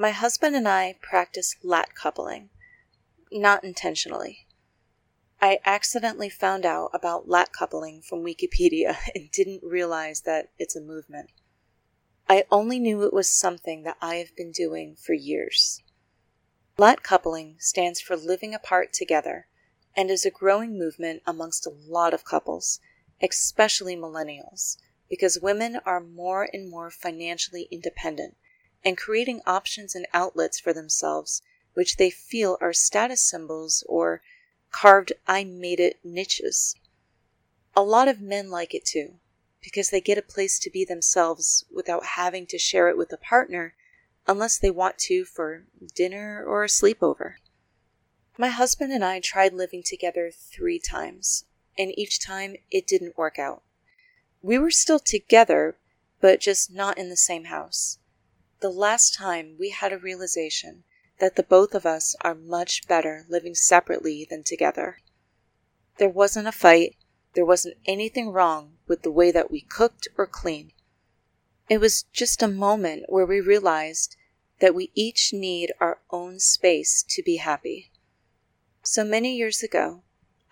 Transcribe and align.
My 0.00 0.12
husband 0.12 0.54
and 0.54 0.68
I 0.68 0.94
practice 1.02 1.56
lat 1.64 1.96
coupling, 1.96 2.50
not 3.32 3.64
intentionally. 3.64 4.46
I 5.40 5.58
accidentally 5.64 6.28
found 6.28 6.64
out 6.64 6.90
about 6.94 7.28
lat 7.28 7.52
coupling 7.52 8.02
from 8.02 8.22
Wikipedia 8.24 8.96
and 9.16 9.28
didn't 9.32 9.64
realize 9.64 10.20
that 10.20 10.50
it's 10.56 10.76
a 10.76 10.80
movement. 10.80 11.32
I 12.28 12.44
only 12.48 12.78
knew 12.78 13.02
it 13.02 13.12
was 13.12 13.28
something 13.28 13.82
that 13.82 13.96
I 14.00 14.16
have 14.16 14.36
been 14.36 14.52
doing 14.52 14.94
for 14.94 15.14
years. 15.14 15.82
Lat 16.76 17.02
coupling 17.02 17.56
stands 17.58 18.00
for 18.00 18.16
living 18.16 18.54
apart 18.54 18.92
together 18.92 19.48
and 19.96 20.12
is 20.12 20.24
a 20.24 20.30
growing 20.30 20.78
movement 20.78 21.22
amongst 21.26 21.66
a 21.66 21.70
lot 21.70 22.14
of 22.14 22.24
couples, 22.24 22.78
especially 23.20 23.96
millennials, 23.96 24.76
because 25.10 25.40
women 25.40 25.80
are 25.84 25.98
more 25.98 26.48
and 26.52 26.70
more 26.70 26.88
financially 26.88 27.66
independent 27.72 28.36
and 28.84 28.96
creating 28.96 29.40
options 29.46 29.94
and 29.94 30.06
outlets 30.12 30.58
for 30.58 30.72
themselves 30.72 31.42
which 31.78 31.96
they 31.96 32.10
feel 32.10 32.58
are 32.60 32.72
status 32.72 33.20
symbols 33.20 33.84
or 33.88 34.20
carved 34.72 35.12
I 35.28 35.44
made 35.44 35.78
it 35.78 36.00
niches. 36.02 36.74
A 37.76 37.82
lot 37.82 38.08
of 38.08 38.20
men 38.20 38.50
like 38.50 38.74
it 38.74 38.84
too, 38.84 39.20
because 39.62 39.90
they 39.90 40.00
get 40.00 40.18
a 40.18 40.22
place 40.22 40.58
to 40.58 40.70
be 40.70 40.84
themselves 40.84 41.64
without 41.72 42.04
having 42.04 42.48
to 42.48 42.58
share 42.58 42.88
it 42.88 42.96
with 42.96 43.12
a 43.12 43.16
partner 43.16 43.74
unless 44.26 44.58
they 44.58 44.72
want 44.72 44.98
to 44.98 45.24
for 45.24 45.66
dinner 45.94 46.44
or 46.44 46.64
a 46.64 46.66
sleepover. 46.66 47.34
My 48.36 48.48
husband 48.48 48.92
and 48.92 49.04
I 49.04 49.20
tried 49.20 49.52
living 49.52 49.84
together 49.84 50.32
three 50.32 50.80
times, 50.80 51.44
and 51.78 51.96
each 51.96 52.18
time 52.18 52.56
it 52.72 52.88
didn't 52.88 53.16
work 53.16 53.38
out. 53.38 53.62
We 54.42 54.58
were 54.58 54.72
still 54.72 54.98
together, 54.98 55.76
but 56.20 56.40
just 56.40 56.72
not 56.72 56.98
in 56.98 57.08
the 57.08 57.16
same 57.16 57.44
house. 57.44 57.98
The 58.60 58.70
last 58.70 59.14
time 59.14 59.56
we 59.56 59.70
had 59.70 59.92
a 59.92 59.98
realization 59.98 60.82
that 61.20 61.36
the 61.36 61.44
both 61.44 61.74
of 61.74 61.86
us 61.86 62.16
are 62.22 62.34
much 62.34 62.88
better 62.88 63.24
living 63.28 63.54
separately 63.54 64.26
than 64.28 64.42
together. 64.42 64.98
There 65.98 66.08
wasn't 66.08 66.48
a 66.48 66.52
fight, 66.52 66.96
there 67.34 67.44
wasn't 67.44 67.78
anything 67.86 68.30
wrong 68.30 68.78
with 68.88 69.02
the 69.02 69.12
way 69.12 69.30
that 69.30 69.50
we 69.50 69.60
cooked 69.60 70.08
or 70.16 70.26
cleaned. 70.26 70.72
It 71.68 71.78
was 71.78 72.04
just 72.12 72.42
a 72.42 72.48
moment 72.48 73.04
where 73.08 73.26
we 73.26 73.40
realized 73.40 74.16
that 74.58 74.74
we 74.74 74.90
each 74.94 75.32
need 75.32 75.72
our 75.78 76.00
own 76.10 76.40
space 76.40 77.04
to 77.10 77.22
be 77.22 77.36
happy. 77.36 77.92
So 78.82 79.04
many 79.04 79.36
years 79.36 79.62
ago, 79.62 80.02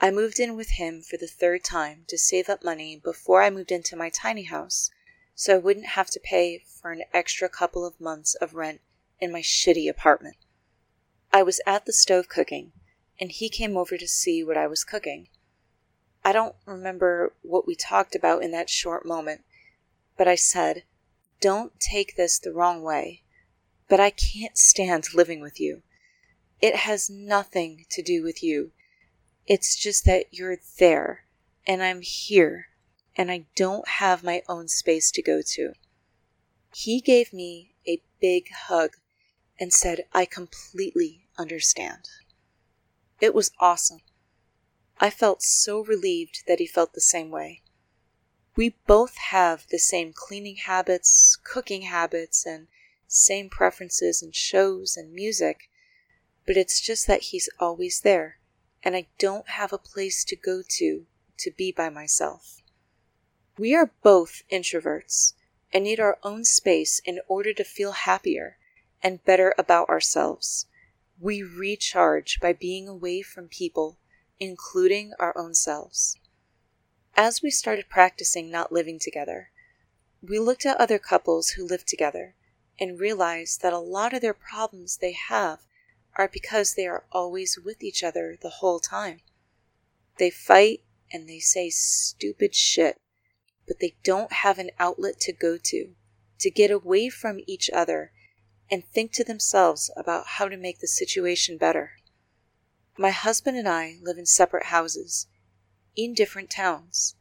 I 0.01 0.13
moved 0.13 0.39
in 0.39 0.55
with 0.55 0.71
him 0.71 1.03
for 1.03 1.17
the 1.17 1.27
third 1.27 1.65
time 1.65 2.05
to 2.07 2.19
save 2.19 2.49
up 2.49 2.63
money 2.63 3.01
before 3.03 3.43
I 3.43 3.51
moved 3.51 3.73
into 3.73 3.97
my 3.97 4.11
tiny 4.11 4.45
house 4.45 4.91
so 5.39 5.55
I 5.55 5.59
wouldn't 5.59 5.89
have 5.89 6.09
to 6.13 6.19
pay 6.19 6.59
for 6.59 6.93
an 6.93 7.03
extra 7.13 7.49
couple 7.51 7.85
of 7.85 8.01
months 8.01 8.35
of 8.37 8.55
rent 8.55 8.81
in 9.21 9.31
my 9.31 9.43
shitty 9.43 9.89
apartment. 9.89 10.37
I 11.31 11.43
was 11.43 11.61
at 11.67 11.85
the 11.85 11.93
stove 11.93 12.27
cooking, 12.29 12.73
and 13.21 13.31
he 13.31 13.51
came 13.51 13.77
over 13.77 13.99
to 13.99 14.09
see 14.09 14.43
what 14.43 14.57
I 14.57 14.67
was 14.67 14.83
cooking. 14.83 15.29
I 16.25 16.33
don't 16.33 16.57
remember 16.65 17.35
what 17.43 17.67
we 17.67 17.75
talked 17.75 18.15
about 18.15 18.43
in 18.43 18.51
that 18.53 18.71
short 18.71 19.05
moment, 19.05 19.43
but 20.17 20.27
I 20.27 20.37
said, 20.37 20.85
Don't 21.39 21.79
take 21.79 22.17
this 22.17 22.39
the 22.39 22.53
wrong 22.53 22.83
way, 22.83 23.23
but 23.91 24.01
I 24.01 24.09
can't 24.09 24.57
stand 24.57 25.15
living 25.15 25.43
with 25.43 25.61
you. 25.61 25.83
It 26.63 26.77
has 26.77 27.11
nothing 27.11 27.85
to 27.91 28.03
do 28.03 28.23
with 28.23 28.43
you. 28.43 28.73
It's 29.47 29.77
just 29.77 30.07
that 30.07 30.33
you're 30.33 30.57
there, 30.79 31.25
and 31.67 31.83
I'm 31.83 32.01
here, 32.01 32.69
and 33.17 33.31
I 33.31 33.47
don't 33.57 33.89
have 33.89 34.23
my 34.23 34.43
own 34.49 34.69
space 34.69 35.11
to 35.13 35.23
go 35.23 35.41
to. 35.55 35.73
He 36.75 37.01
gave 37.01 37.33
me 37.33 37.75
a 37.89 38.03
big 38.21 38.51
hug 38.67 38.97
and 39.59 39.73
said, 39.73 40.05
I 40.13 40.27
completely 40.27 41.27
understand. 41.39 42.09
It 43.21 43.35
was 43.35 43.51
awesome. 43.59 44.03
I 44.99 45.11
felt 45.11 45.43
so 45.43 45.81
relieved 45.81 46.45
that 46.47 46.59
he 46.59 46.67
felt 46.67 46.93
the 46.93 47.01
same 47.01 47.31
way. 47.31 47.63
We 48.57 48.77
both 48.87 49.17
have 49.17 49.67
the 49.71 49.79
same 49.79 50.13
cleaning 50.15 50.57
habits, 50.57 51.37
cooking 51.45 51.83
habits, 51.83 52.47
and 52.47 52.69
same 53.07 53.49
preferences 53.51 54.23
in 54.23 54.33
shows 54.33 54.97
and 54.97 55.13
music, 55.13 55.71
but 56.47 56.57
it's 56.57 56.81
just 56.81 57.07
that 57.07 57.23
he's 57.23 57.49
always 57.59 58.01
there, 58.01 58.39
and 58.83 58.97
I 58.97 59.09
don't 59.19 59.49
have 59.51 59.73
a 59.73 59.79
place 59.79 60.25
to 60.25 60.37
go 60.37 60.63
to 60.79 61.07
to 61.39 61.51
be 61.51 61.71
by 61.71 61.91
myself. 61.91 62.63
We 63.59 63.75
are 63.75 63.91
both 64.03 64.43
introverts 64.53 65.33
and 65.73 65.85
need 65.85 65.99
our 65.99 66.19
own 66.23 66.45
space 66.45 67.01
in 67.05 67.21
order 67.27 67.55
to 67.55 67.65
feel 67.65 67.93
happier 67.93 68.59
and 69.03 69.25
better 69.25 69.55
about 69.57 69.89
ourselves. 69.89 70.67
We 71.19 71.43
recharge 71.43 72.39
by 72.39 72.53
being 72.53 72.87
away 72.87 73.23
from 73.23 73.49
people, 73.49 73.99
including 74.39 75.13
our 75.19 75.37
own 75.39 75.55
selves. 75.55 76.19
As 77.15 77.41
we 77.41 77.51
started 77.51 77.89
practicing 77.89 78.51
not 78.51 78.73
living 78.73 78.99
together, 78.99 79.51
we 80.21 80.39
looked 80.39 80.67
at 80.67 80.77
other 80.79 80.99
couples 80.99 81.51
who 81.51 81.67
live 81.67 81.87
together 81.87 82.35
and 82.79 83.01
realized 83.01 83.63
that 83.63 83.73
a 83.73 83.79
lot 83.79 84.13
of 84.13 84.21
their 84.21 84.35
problems 84.35 84.99
they 84.99 85.13
have 85.13 85.61
are 86.17 86.29
because 86.29 86.75
they 86.75 86.87
are 86.87 87.05
always 87.11 87.59
with 87.59 87.83
each 87.83 88.03
other 88.03 88.37
the 88.41 88.51
whole 88.61 88.81
time. 88.81 89.21
They 90.19 90.29
fight 90.29 90.83
and 91.11 91.27
they 91.27 91.39
say 91.39 91.71
stupid 91.71 92.55
shit, 92.55 93.01
but 93.67 93.81
they 93.81 93.97
don't 94.05 94.33
have 94.33 94.59
an 94.59 94.71
outlet 94.79 95.19
to 95.21 95.33
go 95.33 95.57
to, 95.57 95.95
to 96.39 96.51
get 96.51 96.71
away 96.71 97.09
from 97.09 97.41
each 97.47 97.69
other 97.71 98.13
and 98.71 98.85
think 98.85 99.13
to 99.13 99.25
themselves 99.25 99.91
about 99.97 100.27
how 100.27 100.49
to 100.49 100.57
make 100.57 100.81
the 100.81 100.87
situation 100.87 101.57
better. 101.57 101.93
My 102.99 103.11
husband 103.11 103.57
and 103.57 103.69
I 103.69 103.97
live 104.03 104.19
in 104.19 104.27
separate 104.27 104.67
houses 104.67 105.27
in 105.95 106.15
different 106.15 106.51
towns. 106.51 107.15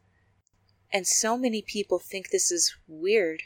And 0.92 1.06
so 1.06 1.36
many 1.36 1.62
people 1.62 1.98
think 1.98 2.30
this 2.30 2.50
is 2.50 2.74
weird 2.86 3.42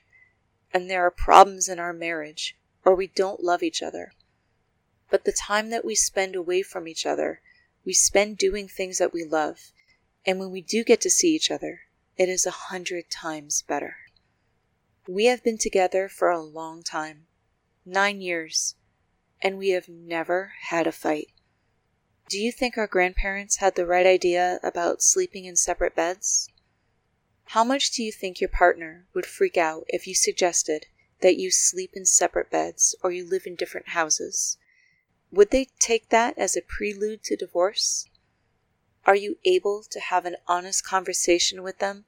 and 0.73 0.89
there 0.89 1.05
are 1.05 1.11
problems 1.11 1.69
in 1.69 1.79
our 1.79 1.93
marriage 1.93 2.57
or 2.85 2.95
we 2.95 3.07
don't 3.07 3.43
love 3.43 3.63
each 3.63 3.83
other. 3.83 4.13
But 5.11 5.25
the 5.25 5.33
time 5.33 5.71
that 5.71 5.85
we 5.85 5.95
spend 5.95 6.37
away 6.37 6.63
from 6.63 6.87
each 6.87 7.05
other, 7.05 7.41
we 7.85 7.93
spend 7.93 8.39
doing 8.39 8.69
things 8.69 8.99
that 8.99 9.13
we 9.13 9.25
love. 9.25 9.73
And 10.25 10.39
when 10.39 10.51
we 10.51 10.61
do 10.61 10.85
get 10.85 11.01
to 11.03 11.11
see 11.11 11.35
each 11.35 11.51
other, 11.51 11.81
it 12.21 12.29
is 12.29 12.45
a 12.45 12.69
hundred 12.69 13.09
times 13.09 13.63
better. 13.63 13.97
We 15.09 15.25
have 15.25 15.43
been 15.43 15.57
together 15.57 16.07
for 16.07 16.29
a 16.29 16.39
long 16.39 16.83
time 16.83 17.29
nine 17.87 18.21
years, 18.21 18.75
and 19.41 19.57
we 19.57 19.71
have 19.71 19.89
never 19.89 20.53
had 20.65 20.87
a 20.87 20.93
fight. 20.93 21.29
Do 22.29 22.39
you 22.39 22.53
think 22.53 22.77
our 22.77 22.87
grandparents 22.87 23.57
had 23.57 23.75
the 23.75 23.87
right 23.87 24.05
idea 24.05 24.61
about 24.63 25.01
sleeping 25.01 25.47
in 25.47 25.57
separate 25.57 25.97
beds? 25.97 26.51
How 27.45 27.65
much 27.65 27.91
do 27.91 28.03
you 28.03 28.13
think 28.13 28.39
your 28.39 28.51
partner 28.51 29.07
would 29.15 29.25
freak 29.25 29.57
out 29.57 29.85
if 29.89 30.07
you 30.07 30.15
suggested 30.15 30.85
that 31.23 31.39
you 31.39 31.51
sleep 31.51 31.93
in 31.95 32.05
separate 32.05 32.51
beds 32.51 32.95
or 33.03 33.11
you 33.11 33.27
live 33.27 33.47
in 33.47 33.55
different 33.55 33.89
houses? 33.89 34.59
Would 35.33 35.53
they 35.53 35.69
take 35.79 36.11
that 36.11 36.37
as 36.37 36.55
a 36.55 36.61
prelude 36.61 37.23
to 37.25 37.35
divorce? 37.35 38.05
Are 39.07 39.17
you 39.17 39.39
able 39.47 39.83
to 39.85 39.99
have 39.99 40.27
an 40.27 40.37
honest 40.47 40.85
conversation 40.85 41.63
with 41.63 41.79
them 41.79 42.05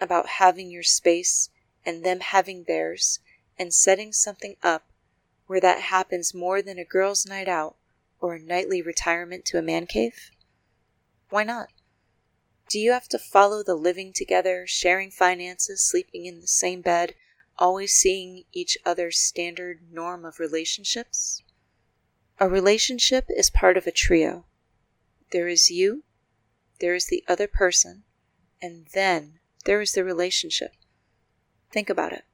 about 0.00 0.26
having 0.26 0.70
your 0.70 0.82
space 0.82 1.50
and 1.84 2.04
them 2.04 2.20
having 2.20 2.64
theirs 2.64 3.20
and 3.58 3.74
setting 3.74 4.12
something 4.12 4.56
up 4.62 4.86
where 5.46 5.60
that 5.60 5.80
happens 5.80 6.32
more 6.32 6.62
than 6.62 6.78
a 6.78 6.84
girl's 6.84 7.26
night 7.26 7.48
out 7.48 7.76
or 8.20 8.34
a 8.34 8.38
nightly 8.38 8.80
retirement 8.80 9.44
to 9.44 9.58
a 9.58 9.62
man 9.62 9.86
cave? 9.86 10.30
Why 11.28 11.42
not? 11.42 11.70
Do 12.68 12.78
you 12.78 12.92
have 12.92 13.08
to 13.08 13.18
follow 13.18 13.64
the 13.64 13.74
living 13.74 14.12
together, 14.12 14.64
sharing 14.64 15.10
finances, 15.10 15.82
sleeping 15.82 16.26
in 16.26 16.40
the 16.40 16.46
same 16.46 16.82
bed, 16.82 17.16
always 17.58 17.92
seeing 17.92 18.44
each 18.52 18.78
other's 18.86 19.18
standard 19.18 19.80
norm 19.90 20.24
of 20.24 20.38
relationships? 20.38 21.42
A 22.38 22.48
relationship 22.48 23.26
is 23.28 23.50
part 23.50 23.76
of 23.76 23.88
a 23.88 23.90
trio. 23.90 24.46
There 25.32 25.48
is 25.48 25.68
you, 25.68 26.04
there 26.78 26.94
is 26.94 27.06
the 27.06 27.24
other 27.26 27.48
person, 27.48 28.04
and 28.62 28.86
then 28.94 29.39
there 29.64 29.80
is 29.80 29.92
the 29.92 30.04
relationship. 30.04 30.72
Think 31.72 31.90
about 31.90 32.12
it. 32.12 32.24